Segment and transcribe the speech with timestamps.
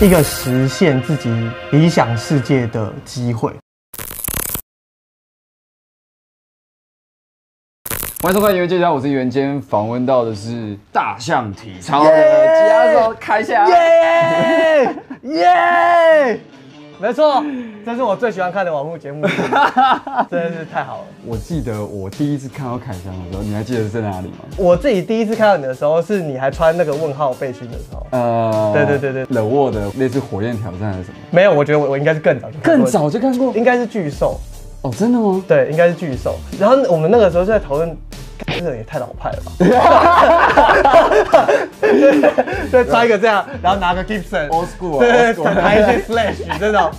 [0.00, 1.28] 一个实现自己
[1.72, 3.52] 理想世界的机会。
[8.22, 13.68] 欢迎收看《原介绍》，我是袁坚，访问到的是大象体操的吉他手凯翔。
[13.68, 16.40] 耶耶！
[17.00, 17.42] 没错，
[17.86, 19.24] 这是我最喜欢看的网络节目，
[20.28, 21.04] 真的是太好了。
[21.24, 24.38] 我记得我第一次看到凯翔的时候，你还记得是在哪里吗？
[24.56, 28.06] 我自己第一次看到你的时候，是你还穿那个问号背心的时候。
[28.10, 31.16] 呃，对对对对冷沃的类似火焰挑战还是什么？
[31.30, 34.38] 没有，我觉得我我应该是更早就更早就看过应该是巨兽，
[34.82, 35.42] 哦，真的吗？
[35.46, 36.34] 对，应该是巨兽。
[36.58, 37.96] 然后我们那个时候就在讨论，
[38.46, 39.52] 这个也太老派了吧？
[42.72, 46.90] 就穿一个这样，然后拿个 Gibson，Old school 啊对 old 对，school 弹一些 Slash 这种，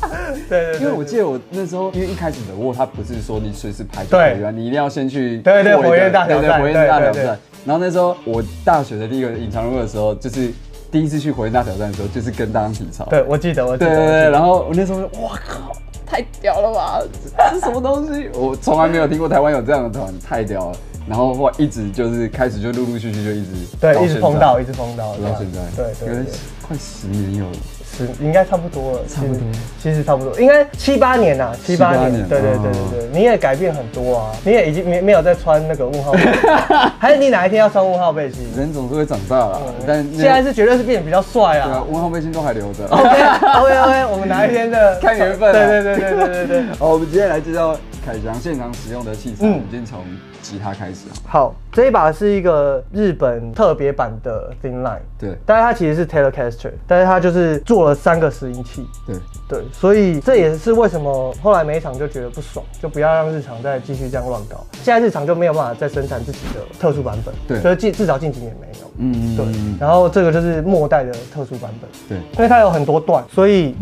[0.50, 7.40] 对对对，因为我记得我那时候，因为一开始冷沃他不是说你随时拍就对可以啊，你一定要先去对对火焰大挑战对对火焰大挑对对战。
[7.66, 10.52] 然后那时候我大学的第一个隐藏任务的时候，就是
[10.92, 13.06] 第一次去火焰大挑战的时候，就是跟大家体操。
[13.10, 15.72] 对，我记得，我记得，对对对，然后我那时候就哇靠，
[16.06, 17.02] 太屌了吧！
[17.38, 18.30] 这是什么东西？
[18.34, 20.78] 我从来没有听过台湾有这样的团，太屌了。
[21.10, 26.26] 然后后来一直就是开始就陆陆续续就一直对，一直碰到，一直碰到，到现在，对对对可是
[26.66, 27.52] 快十年有了。
[27.98, 29.38] 是应该差不多了，差不多。
[29.82, 32.88] 其实，差不多，应该七八年呐，七八七八年，年对对对哦。
[32.92, 33.00] 对。
[33.00, 36.32] 对，你也改变很多啊，你也已经没没有再穿那个问号背心，
[37.00, 38.48] 还是你哪一天要穿问号背心？
[38.56, 41.86] 人总是会长大啦，但那现在是绝对是变得比较帅对啊啊，。
[41.90, 42.86] 问号背心都还留着。
[42.88, 45.52] OK OK OK，我们 哪一天的看缘分啊。
[45.52, 46.64] 对对对对对对对。
[46.80, 49.46] 好，我们接下来介绍凯翔现场使用的器材。
[49.46, 50.00] 嗯我们先从
[50.42, 51.14] 吉他开始啊。
[51.28, 58.88] 好，这一把是一个日本特别版的 Thin Line，对但是它其实是 Telecaster，但是它就是做了三个拾音器。
[59.06, 59.16] 对，
[59.50, 64.66] 对，所以这也是为什么后来每一场就觉得不爽，就不要让日常再继续这样乱搞。
[64.82, 68.92] 现在日常就没有办法再生产自己的特殊版本，对所以近至少近几年没有。
[69.02, 69.46] 嗯对，
[69.80, 73.76] 然后这个就是末代的特殊版本，对，因为它有很多段，所以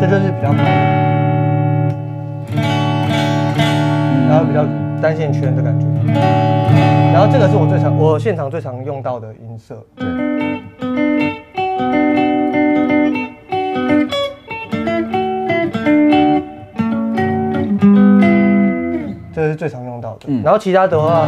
[0.00, 0.52] 这就是比较
[5.00, 5.86] 单线圈的感觉。
[7.12, 10.06] 然后这个是我最常我现场最常用到的音色，对，
[19.34, 20.26] 这是最常用到的。
[20.28, 21.26] 嗯然后其他的话，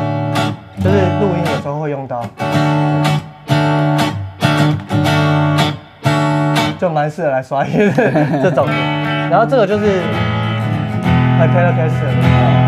[0.79, 2.25] 就是录音有时候会用到，
[6.79, 7.95] 就蛮适合来刷音的
[8.43, 8.73] 这种的。
[9.31, 10.03] 然后这个就是
[11.39, 12.60] 呃 Telecaster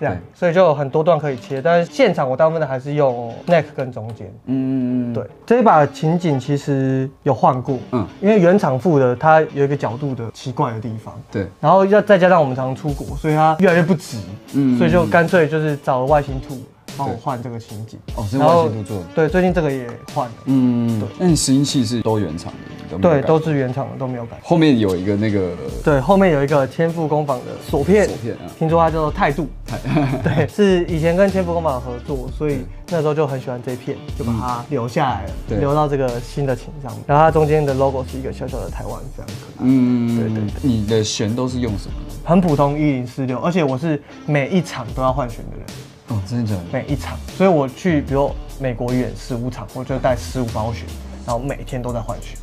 [0.00, 1.60] 这样对，所以就有很多段可以切。
[1.60, 4.32] 但是现场我大部分的还是用 neck 跟中间。
[4.46, 7.98] 嗯，对，这一把情景其实有换过，嗯。
[7.98, 14.18] 嗯，因为原厂附的它有一个角度的奇怪的地方，对，然后要再加上我们常常出国，所以它越来越不直，
[14.54, 16.56] 嗯所以就干脆就是找了外星兔
[16.98, 17.98] 帮我换这个琴颈。
[18.16, 19.04] 哦，是然后外星度做的。
[19.14, 22.52] 对，最近这个也换了，嗯，对那你拾音器是都原厂
[22.90, 24.36] 的，对，都是原厂的，都没有改。
[24.42, 25.52] 后面有一个那个
[25.84, 28.50] 对，后面有一个天赋工坊的锁片，锁片啊。
[28.58, 29.78] 听说它叫做态度，台，
[30.22, 32.58] 对，是以前跟天赋工坊合作，所以
[32.90, 35.58] 那时候就很喜欢这一片，就把它留下来了，对。
[35.58, 37.00] 留到这个新的琴上面。
[37.06, 39.60] 然后它中间的 logo 是一个小小的台湾，非常可爱。
[39.60, 40.52] 嗯，对对对。
[40.62, 41.94] 你的弦都是用什么？
[42.24, 45.66] 很普通一零四六，而且我是每一场都要换弦的人，
[46.08, 46.62] 哦，真的假的？
[46.72, 50.84] 每一场，所以我去比如美国演十五场，我就带十五包血，
[51.26, 52.36] 然后每天都在换血。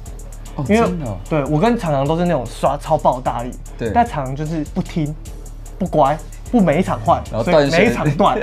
[0.55, 0.89] 哦，因为
[1.29, 5.13] 对我跟厂长都是那种刷超爆大力，对但厂长就是不听，
[5.77, 6.17] 不乖，
[6.49, 8.39] 不每一场换，然后每一场断，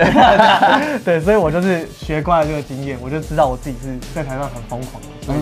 [1.05, 5.39] 对，所以我就是学乖了这个经验，我就知道我自己是在台上很疯狂的，所以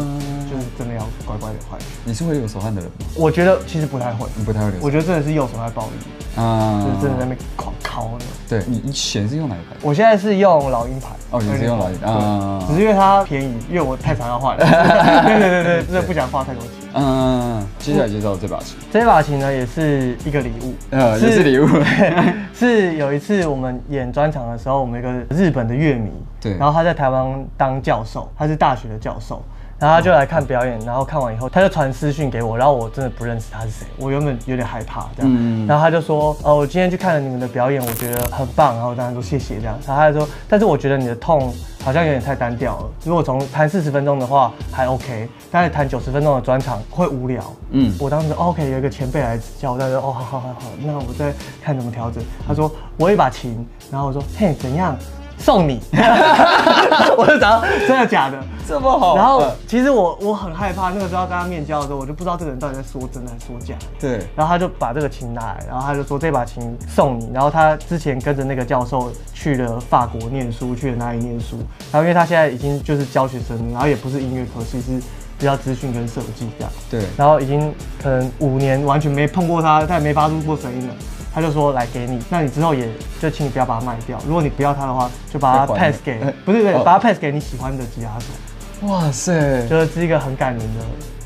[0.81, 1.79] 真的要乖乖的换。
[2.05, 3.07] 你是会流手汗的人吗？
[3.15, 8.09] 我觉得其实不太会，你不太会流我觉得真的是右手在暴力，啊就是真的在那边狂敲。
[8.49, 9.77] 对你，你弦是用哪一排？
[9.83, 11.09] 我现在是用老鹰牌。
[11.31, 14.65] 哦你是用老鹰对啊只是因为它便宜，因为我太常要换 了。
[14.65, 16.71] 对对对对，真的不想花太多钱。
[16.95, 21.69] 嗯，接下来介绍这把琴，这把琴呢，也是一个礼物，呃，也是礼物。
[22.55, 26.11] 是有一次我们演专场的时候，我们一个日本的乐迷，
[26.41, 29.43] 对然后他在台湾当教授，他是大学的教授。
[29.81, 35.67] 然后他就来看表演，然后看完以后，他就传私讯给我，然后我真的不认识他是谁，我原本有点害怕这样，嗯。
[35.67, 41.51] 然后他就说，哦，我今天去看了你们的表演，我觉得很棒，然后我当然说谢谢这样，然后他就说，但是我觉得你的痛
[41.83, 47.91] 好像有点太单调了，如果从弹四十分钟的话还 OK，但是弹九十分钟的专场会无聊，嗯。
[47.99, 51.33] 我当时、哦 OK 有一个前辈来指教，我当时哦好好好好，那我再
[51.63, 52.23] 看怎么调整。
[52.47, 54.95] 他说我有一把琴，然后我说嘿怎样？
[55.41, 55.81] 送你，
[57.17, 58.39] 我就找到真的假的。
[58.69, 63.75] 这么好然后嗯其实我我很害怕，那个时候要跟他面交的时候，我就不知道这个人到底在说真的还是说假。
[63.99, 67.31] 对，然后他就把这个琴拿来，然后他就说这把琴送你。
[67.35, 71.57] 然后他之前跟着那个教授去了法国念书，去了哪里念书。
[71.91, 75.01] 然后因为他现在已经就是教学生，然后也不是音乐科系，是
[75.37, 76.73] 比较资讯跟设计这样。
[76.89, 80.95] 对，然后已经可能五年完全没碰过他，他也没发出过声音了。
[81.33, 82.89] 他就说来给你，那你之后也
[83.21, 84.19] 就请你不要把它卖掉。
[84.27, 90.81] 如果你不要它的话，就把它 pass 给 哎，不是对，哦把它 pass 给你喜欢的吉他手，哇塞，就是是一个很感人的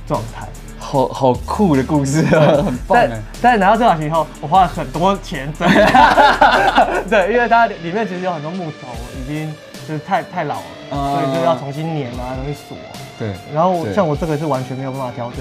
[0.06, 0.46] 状态。
[0.78, 3.22] 好好酷的故事啊， 很棒但哎。
[3.40, 7.04] 但拿到这把琴以后，我花了很多钱，真的。
[7.08, 9.52] 对，因为它里面其实有很多木头已经
[9.88, 12.76] 就是太太老了，啊所以就要重新粘啊，重新锁。
[13.18, 15.38] 对，然后对像我这个是完全没有办法调整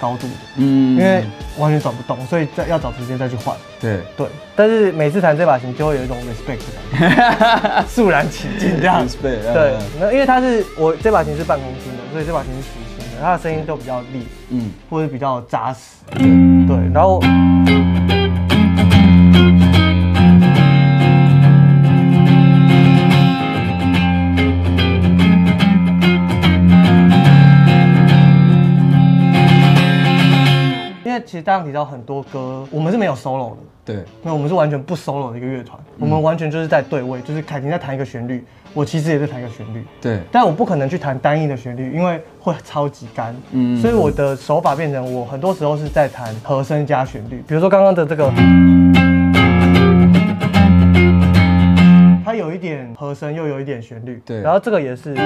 [0.00, 0.26] 高度。
[0.26, 0.96] 的，嗯。
[0.96, 1.24] 因为
[1.58, 3.54] 完全转不动，所以再要找时间再去换。
[3.80, 3.98] 对。
[4.16, 4.26] 对，
[4.56, 9.06] 但是每次弹这把琴就会有一种 respect 的感觉， 肃然起敬这样。
[9.22, 9.38] 对。
[9.44, 15.78] 嗯，那因为它是我这把琴是半公斤的，所以这把琴是实心的，它的声音都比较利，嗯，或者比较扎实。
[16.10, 16.26] 对，
[16.66, 17.20] 对，然后
[31.40, 33.56] 实刚刚提到很多歌，我们是没有 solo 的。
[33.82, 38.44] 对，那我们是完全不 solo 的一个乐团，我们完全就是在对位，就是凯婷在弹一个旋律，
[38.74, 43.34] 我其实也在弹一个旋律，对，但我不可能去弹单一的旋律，因为会超级干。
[43.52, 48.30] 嗯所以我的手法变成我很多时候是在弹和声加旋律，比如说刚刚的这个，
[52.24, 54.22] 它有一点和声，又有一点旋律。
[54.24, 55.16] 对然后这个也是。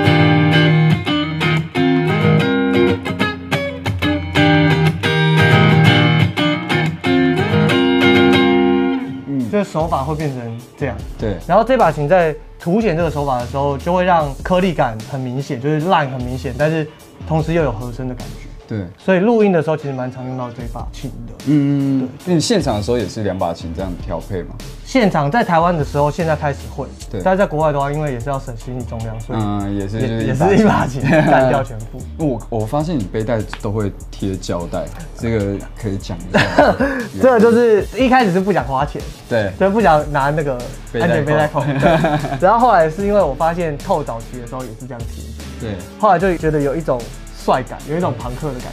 [9.54, 10.96] 嗯，就是手法会变成这样。
[11.16, 16.86] 对，然后这把琴在凸显这个手法的时候，就会让颗粒感很明显，就是 line 很明显，但是
[17.28, 18.43] 同时又有和声的感觉。
[18.66, 21.34] 对，所以录音的时候其实蛮常用到这把琴的。
[21.46, 24.54] 嗯，因为你现场的时候也是两把琴这样调配嘛。
[24.84, 27.20] 现场在台湾的时候，现在开始会，对。
[27.22, 31.02] 但是在国外的话，因为也是要省行李重量，所以嗯，也是也就是也是一把琴。
[31.02, 32.00] 干掉全部。
[32.18, 34.84] 我我发现你背带都会贴胶带，
[35.18, 36.74] 这个可以讲一下。
[37.20, 40.54] 这个就是一开始是不想花钱，对，所以不想拿那个
[40.94, 41.62] 安全背带扣。
[42.40, 45.24] 然后后来是因为我发现透早期的时候也是这样贴，
[45.60, 47.00] 对，后来就觉得有一种
[47.44, 48.72] 帅感，有一种朋克的感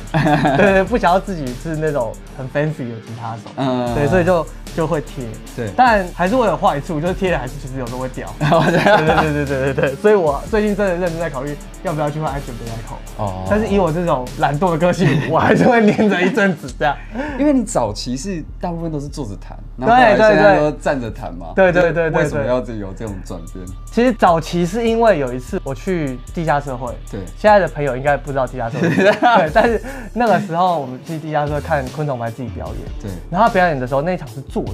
[0.55, 3.93] 觉，对 对，不想要自己是那种很 fancy 的吉他手，嗯。
[3.93, 4.45] 对，所以就
[4.75, 5.25] 就会贴，
[5.55, 5.69] 对。
[5.75, 13.45] 但还是会有坏处，就是贴的还是其实有时候会掉，对对对对对对对，所以我最近真的认真在考虑要不要去换安全背带扣，哦。
[13.49, 16.95] 但是以我这种懒惰的个性，我还是会黏着一阵子这样，
[17.39, 20.59] 因为你早期是大部分都是坐着弹，对对对。
[20.61, 21.47] 都站着弹嘛。
[21.55, 22.47] 对对对对为什么对。
[22.47, 22.57] 要
[22.87, 23.65] 有这种转变？
[23.91, 27.19] 其实早期是因为有一次我去地下社会，对。
[27.37, 29.81] 现在的朋友应该不知道地下社会， 对，但是
[30.13, 33.11] 那个时候我们去地下社会看昆虫白自己表演，对。
[33.29, 34.73] 然后他表演的时候那一场是坐着，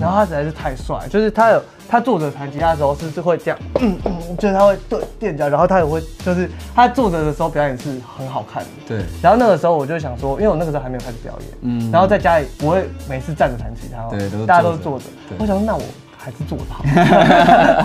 [0.00, 8.68] 然后他实在是太帅，就是他有他坐着弹吉他的时候是是会这样，嗯嗯，就是他会对垫脚，然后他也会就是他坐着的时候表演是很好看的。
[8.86, 11.90] 对，然后那个时候我就想说，因为我那个时候还没有开始表演，嗯。
[11.90, 15.04] 然后在家里不会每次站着弹吉他嘛，对大家都是坐着
[15.38, 15.82] 我想说那我
[16.24, 16.82] 还是坐着好，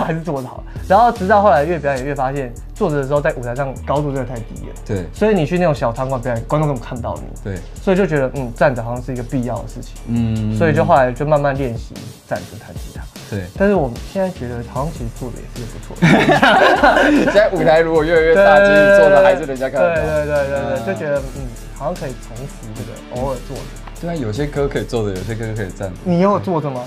[0.00, 0.64] 我 还是坐着好。
[0.88, 11.92] 然后直到后来越表演越发现，坐着的时候在舞台上高度真的太低了，对所以你去那种小场馆表演，观众根本看不到你，对，所以就觉得嗯站着好像是一个必要的事情，嗯所以就后来就慢慢练习
[12.26, 13.02] 站着弹吉他。
[13.28, 13.44] 对。
[13.58, 17.22] 但是我们现在觉得好像其实坐着也是不错的。
[17.30, 20.02] 现在舞台如果越来越大，其实坐着还是人家看得到。
[20.02, 23.62] 对对对对对，嗯就觉得嗯，好像可以重复这个偶尔坐着。
[24.00, 25.94] 对啊，有些歌可以坐着，有些歌可以站着。
[26.04, 26.82] 你有坐着吗？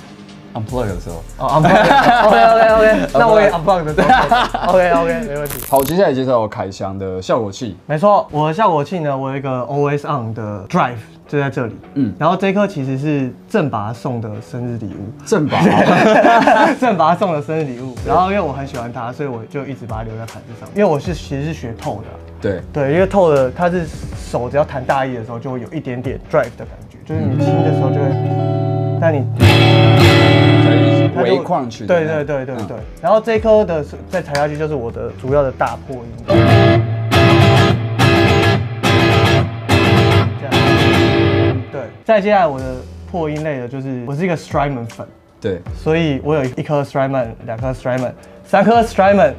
[0.53, 1.23] Unplug 的时候。
[1.37, 2.27] 哦，unplug。
[2.27, 4.03] OK OK OK，那我也 unplug 的。
[4.67, 5.59] OK OK，没问题。
[5.69, 7.77] 好，接下来介绍凯翔的效果器。
[7.85, 11.73] 没错，我的效果器呢，我有一个 Always On 的 Drive 就在这里。
[11.95, 15.11] 嗯嗯，然后这颗其实是正拔送的生日礼物。
[15.25, 15.59] 正把。
[16.79, 20.69] 正拔送的生日礼物，然后因为我很喜欢它，所以我就一直把它留在盘子上。
[20.75, 23.85] 因为我是其实是学透的啊、对对，因为透的它是
[24.31, 28.11] 手只要弹大一的时候，就会有一点点 drive 的感觉，就是你轻的时候就会，
[28.99, 29.25] 但你
[30.75, 31.85] 可以它就微矿对。
[31.87, 32.79] 对对对对嗯。
[33.01, 36.03] 然后这一颗的再踩下去就是我的主要的大破音。
[42.05, 42.75] 再接下来我的
[43.09, 45.07] 破音类的就是我是一个 Strymon 粉，
[45.39, 48.11] 对所以我有一颗 Strymon，两颗 Strymon，
[48.43, 49.33] 三颗 Strymon，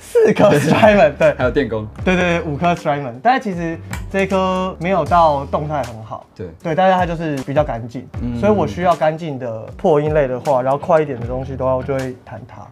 [0.00, 1.34] 四颗 Strymon，对。
[1.38, 1.86] 还有电工。
[2.04, 3.78] 对对对，五颗 Strymon，但是其实
[4.10, 6.48] 这一颗没有到动态很好，对。
[6.62, 8.38] 对，但是它就是比较干净，嗯。
[8.40, 12.66] 所以我需要干净的破音类的话，然后快一点的东西的话，我就会弹它。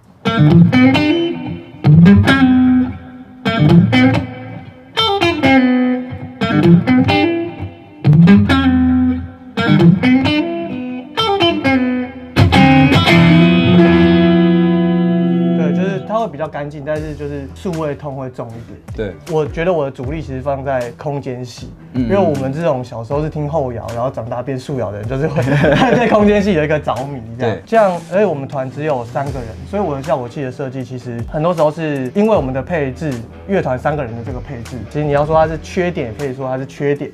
[16.49, 18.79] 干净，但是就是数位痛会重一点。
[18.97, 25.43] 对，我觉得我的主力其实放在空间系，嗯因为我们这种小时候是听后摇，然后长大变素摇的人，就是会
[25.95, 27.63] 对空间系有一个着迷这样对。
[27.67, 33.13] 这样，而且我们团只有三个人，所以我的效果器的设计其实很多时候是因为我们的配置，
[33.47, 37.11] 乐团三个人的这个配置，其实你要说它是缺点，也可以说它是缺点。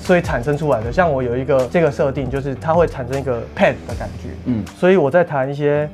[0.00, 5.90] 所以产生出来的，像我有一个这个设定，就是它会产生一个 pad 的感觉，嗯，所以我在弹一些，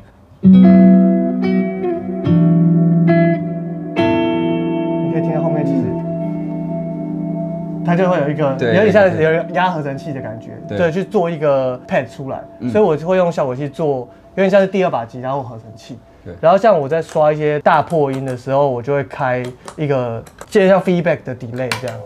[7.87, 13.99] 它就会有一个有点像对有压合成器的感觉，对对，去做一个 pad 出来，嗯所以我就会用效果器做，
[14.35, 15.97] 有点像是第二把吉他或合成器。
[16.25, 19.41] 对然后像我在刷一些大破音的时候，我就会开
[19.77, 21.97] 一个，就像 feedback 的 delay 这样。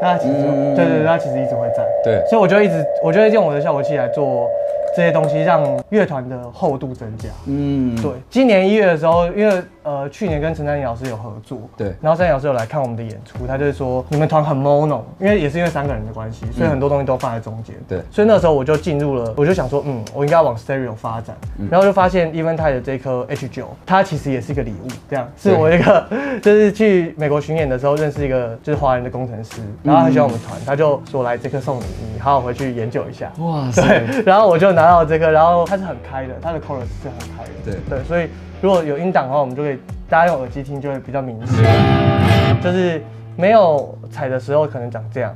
[0.00, 0.34] 那它其实
[0.74, 1.84] 对对对，它其实一直会在。
[2.02, 4.48] 对所以我就一直，我就会用我的效果器来做
[4.96, 7.28] 这些东西，让乐团的厚度增加。
[7.46, 17.74] 嗯，对，今年一月的时候，因为呃去年跟陈丹妮老师有合作，对然后陈丹妮老师有来看我们的演出，他就是说你们团很 mono，因为也是因为三个人的关系，所以很多东西都放在中间。
[17.88, 21.34] 对所以那时候我就进入了，我就想说，嗯，我应该往 stereo 发展，
[21.70, 26.06] 然后就发现 Even 泰的这颗 H 9它其实也是一个礼物，这样是我一个
[26.42, 33.32] 就是去美国巡演的时候认识一个就是华人的工程师，然后他很喜欢我们团，他就说来这颗送你，你好好回去研究一下。
[33.38, 37.50] 哇塞，对，然后我就拿到这个，然后它是很开的，它的 chorus 是很开的。
[37.64, 38.28] 对对，所以
[38.60, 43.00] 如果有音档的话，我们就可以大家用耳机听就会比较明显，就是
[43.36, 45.32] 没有踩的时候可能长这样。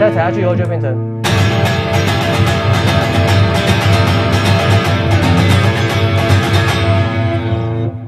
[0.00, 1.13] 再踩下去以后就变成。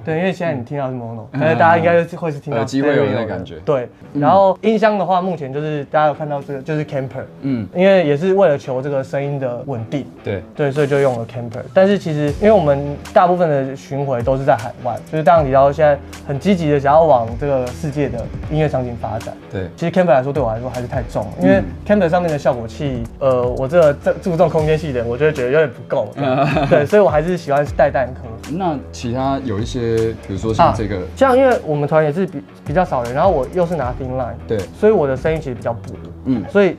[0.06, 11.60] 对，因为现在你听到是 mono，但是大家应该是会是听到耳机会有那个感觉对，然后音箱的话，目前就是大家有看到这个就是 camper，嗯，因为也是为了求这个声音的稳定，对，对，所以就用了 camper。
[11.74, 19.34] 但是其实因为我们大部分的巡回都是在海外，就是刚刚提到现在很积极的想要往这个世界的音乐场景发展。
[19.50, 26.12] 对，其实 camper 来说对我来说还是太重了，因为 camper 上面的效果器，呃，我这个这注重空间系的，我就会觉得有点不够。
[26.70, 28.20] 对，所以我还是喜欢带蛋壳。
[28.56, 29.95] 那其他有一些，
[30.26, 36.76] 比如说像这个，像因为我们团也是比比较少人，然后我又是拿 thin line，对，所以我的声音其实比较薄，嗯，所以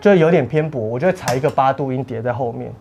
[0.00, 2.72] 就有点偏薄，我就会踩一个八度音叠在后面。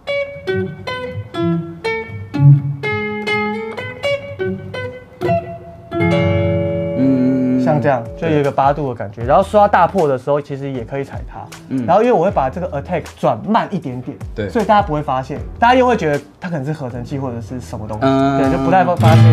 [7.82, 9.24] 像这样，就有一个八度的感觉。
[9.24, 11.40] 然后刷大破的时候，其实也可以踩它。
[11.70, 11.86] 嗯。
[11.86, 14.50] 然后因为我会把这个 attack 转慢一点点，对。
[14.50, 18.38] 所以大家不会发现，大家又会觉得它可能是合成器或者是什么东西，嗯。
[18.40, 19.24] 对，就不太会发现。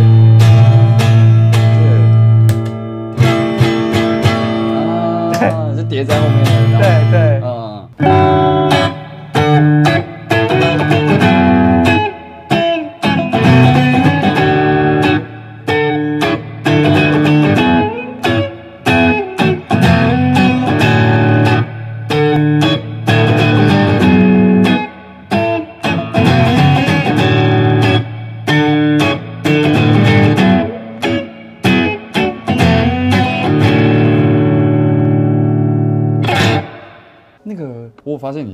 [5.38, 7.88] 对， 啊，是叠在后面的，对对，嗯，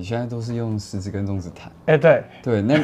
[0.02, 2.74] 你现在都是用食指跟中指弹，哎对，对，那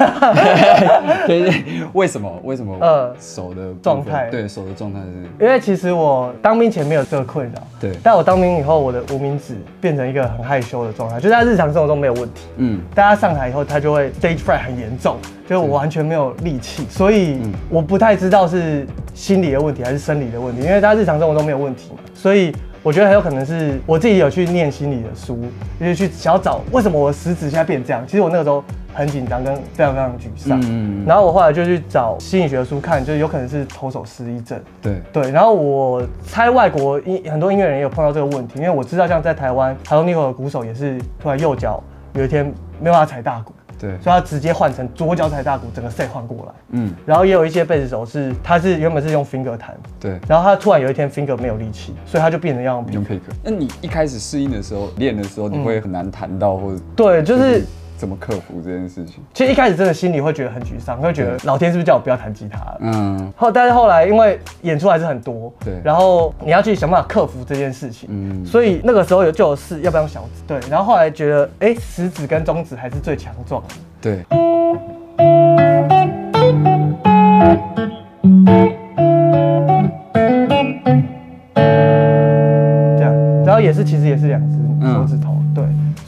[1.27, 2.33] 对，为什么？
[2.45, 2.79] 为什么？
[2.81, 4.29] 呃手的状态。
[4.31, 12.43] 对，手的状态是，因为其实我当兵前没有这个困扰，对，但我当兵以后，我的无名指变成一个很害羞的状态，就是在日常生活中没有问题。
[12.59, 17.53] 嗯，大家上台以后，他就会 stage fright 很严重，就是我完全没有力气，所以嗯。
[17.69, 25.39] 我不太知道是心理的问题还是生理的问题，因为大家日常生活中没有问题嘛，所以我觉得很有可能是我自己有去念心理的书，
[25.81, 28.03] 就是去想要找为什么我的食指现在变这样。
[28.07, 28.63] 其实我那个时候
[28.95, 30.61] 很紧张，跟非常非常沮丧。
[30.65, 34.59] 嗯然后我后来就去找心理学的书看，就是有可能是投手失忆症。
[34.81, 41.83] 对，对，然后我猜外国音很多音乐人也有碰到这个问题，因为我知道像在台湾，台中 Nico 的鼓手也是突然右脚
[42.15, 42.45] 有一天
[42.81, 46.53] 没有办法踩大鼓，对，所以他直接换成左脚踩大鼓，整个 set 换过来。
[46.71, 53.21] 嗯，然后也有一些贝斯手是，他是原本是用 finger 弹，对，然后他突然有一天 finger 没有力气，所以他就变成要用 pick 用 pick。
[53.43, 57.65] 那你一开始适应的时候，练的时候，你会很难弹到，或者对，就是
[57.99, 59.17] 怎么克服这件事情？
[59.35, 62.79] 其实一开始真的心里会觉得很沮丧，会觉得老天是不是叫我不要弹吉他了？
[62.81, 68.47] 嗯，后，但是后来因为演出还是很多，对然后你要去想办法克服这件事情，嗯。
[68.47, 74.25] 所以那个时候有就有试要不要用小指，对，然后后来觉得，哎，食指跟中指还是最强壮的，对，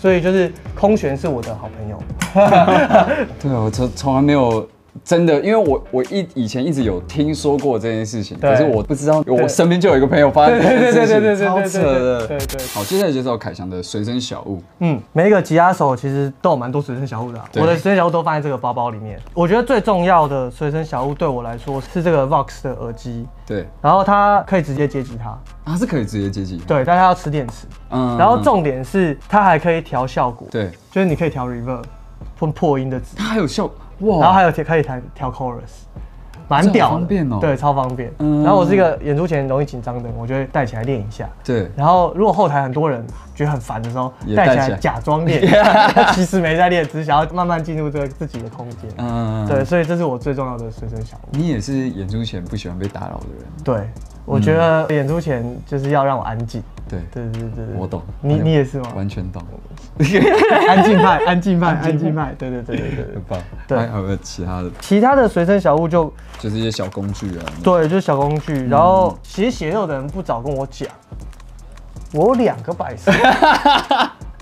[0.00, 2.02] 所以就是空悬是我的好朋友，
[3.38, 4.66] 对啊，我从从来没有
[5.04, 12.26] 真的，因为我我一以前一直有听说过这件事情，可是我不知道，我身边就有一个朋友发生这件事情，超扯的。
[12.26, 12.66] 对对。
[12.74, 14.62] 好，接下来介绍凯翔的随身小物。
[14.80, 19.18] 嗯，每一个吉他手其实都有蛮多随身小物的啊、我的随身小物都放在这个包包里面。
[19.34, 26.64] 我觉得最重要的随身小物对我来说是这个 Vox 的耳机，对，然后它可以直接接吉他，啊，是可以直接接吉他。
[26.66, 27.66] 对，但它要吃电池。
[27.90, 31.82] 嗯然后重点是它还可以调效果，对，就是你可以调 reverb
[32.38, 33.68] 或破音的值，它还有效
[34.00, 35.84] 哇，然后还有可以调调 chorus，
[36.48, 38.10] 蛮屌的，方便哦对，超方便。
[38.18, 41.28] 嗯然后我是一个演出前容易紧张的人，我就会带起来练一下。
[41.44, 45.42] 对，然后如果后台很多人觉得很烦的时候，带起来假装练，
[46.12, 48.90] 其实没在练，只是想要慢慢进入这个自己的空间。
[48.96, 51.28] 嗯，对，，所以这是我最重要的随身小物。
[51.32, 53.46] 你也是演出前不喜欢被打扰的人。
[53.62, 53.88] 对，
[54.24, 56.62] 我觉得演出前就是要让我安静。
[56.90, 58.92] 对，对对对对，我懂你你也是吗？
[58.96, 59.40] 完全懂，
[60.68, 62.34] 安静派， 安静派，安静派。
[62.36, 63.14] 对对对对。
[63.14, 63.38] 很棒。
[63.68, 64.70] 对还有其他的？
[64.80, 67.44] 其他的随身小物就就是一些小工具啊。
[67.62, 68.66] 对，就是小工具。
[68.66, 70.88] 然后其实血肉的人不早跟我讲，
[72.12, 73.10] 我有两个百事。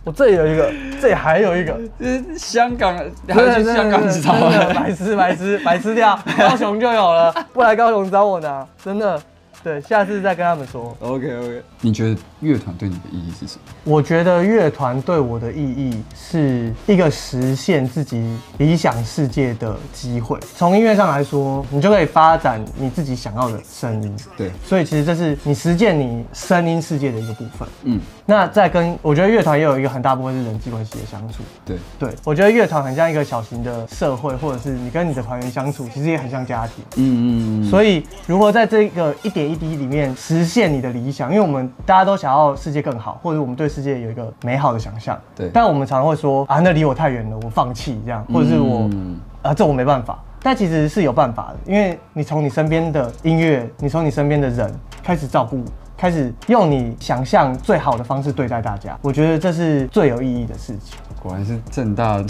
[0.04, 2.96] 我这里有一个，这里还有一个，是，香港
[3.28, 9.20] 还要去香港找真的白痴白痴白痴掉，高雄就有了，不来高雄找我拿，真的。
[9.60, 10.96] 对，下次再跟他们说。
[11.00, 11.62] OK OK。
[11.80, 13.60] 你觉得乐团对你的意义是什么？
[13.84, 20.38] 我觉得乐团对我的意义是一个实现自己理想世界的机会。
[20.56, 24.16] 从音乐上来说，你就可以发展你自己想要的声音。
[24.36, 27.68] 对，所以其实这是你实践你声音世界的一个部分。
[27.84, 31.42] 嗯，那再跟我觉得乐团也有一个很大部分是人际关系的相处。
[31.64, 36.84] 对，对，我觉得乐团很像一个小型的社会，或者是你跟你的团员相处，其实也很像家庭。
[36.96, 41.30] 嗯嗯嗯，所以，如何在这个一点一滴里面实现你的理想？
[41.30, 45.18] 因为我们大家都想要世界更好，或者我们对世界有一个美好的想象。
[45.34, 50.18] 对但我们常常会说啊，那离我太远了，我放弃这样，或者是我、嗯啊，这我没办法。
[50.40, 55.64] 但其实是有办法的，因为你从你身边的音乐，你从你身边的人开始照顾，
[55.96, 58.96] 开始用你想象最好的方式对待大家。
[59.02, 60.96] 我觉得这是最有意义的事情。
[61.20, 62.22] 果然是正大，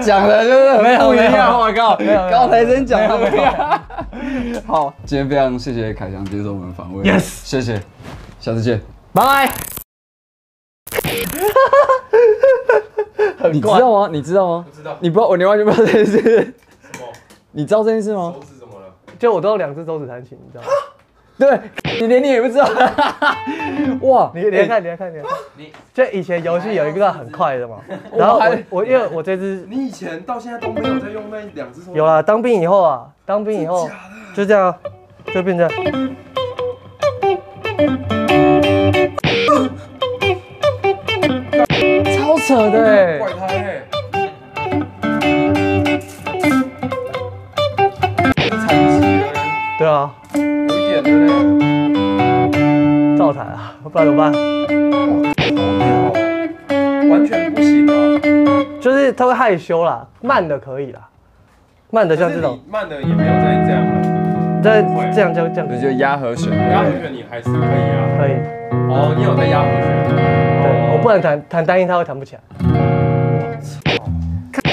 [0.00, 1.60] 讲的就是很没有不一没有样。
[1.60, 1.94] 我靠，
[2.30, 3.80] 高材生讲的。
[4.66, 7.82] 好，今天非常谢谢凯翔接受我们访问 Yes 谢谢，
[8.42, 8.80] 下次见。
[9.12, 9.54] 拜拜。
[13.52, 14.08] 你知道吗？
[14.10, 14.66] 你知道吗？
[14.68, 14.96] 不知道。
[14.98, 16.20] 你不知道，我你完全不知道这件事。
[16.20, 17.06] 什么？
[17.52, 18.34] 你知道这件事吗？
[19.16, 20.68] 就我都有两只手指弹琴，你知道吗？
[21.38, 21.60] 对，
[22.00, 22.68] 你连你也不知道。
[24.02, 25.32] 哇，你连看，连看，连看。
[25.56, 27.76] 你就以前游戏有一个很快的嘛，
[28.12, 31.94] 然后我还我因为我这只你以前到现在都没有在用那两只手？
[31.94, 33.88] 有啦，当兵以后啊，当兵以后
[34.34, 34.76] 就这样啊，
[35.32, 35.68] 就变这
[42.46, 43.18] 扯的哎。
[43.18, 43.82] 怪胎哎！
[48.66, 49.38] 残疾了嘞，
[49.78, 50.40] 对啊，有
[50.76, 51.10] 一点的
[52.50, 52.58] 嘞，
[53.16, 54.32] 照台啊，不然怎么办？
[57.08, 58.20] 完全不行哦。
[58.80, 61.00] 就是他会害羞啦，慢的可以啦，
[61.90, 64.02] 慢的像这种，慢的也没有再这样了，
[64.62, 64.82] 这
[65.14, 68.02] 这样这样这样我觉得压和弦，压和弦你还是可以啊。
[68.18, 68.32] 可以。
[68.90, 69.86] 哦，你有在压和弦？
[70.08, 70.18] 对，
[70.90, 72.40] 我不能弹弹单音，他会弹不起来。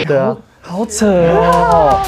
[0.05, 1.99] 对啊，好扯哦。